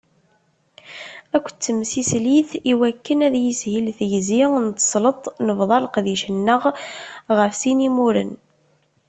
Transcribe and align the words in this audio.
Akked 1.39 1.59
temsislit 1.65 2.49
i 2.71 2.73
wakken 2.79 3.19
ad 3.27 3.35
yishil 3.43 3.85
tegzi 3.97 4.43
n 4.63 4.67
tesleḍt, 4.77 5.23
nebḍa 5.45 5.77
leqdic-nneɣ 5.85 6.61
ɣef 7.37 7.53
sin 7.61 7.79
yimuren. 7.85 8.31